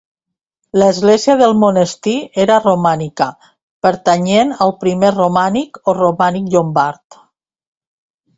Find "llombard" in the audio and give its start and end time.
6.57-7.21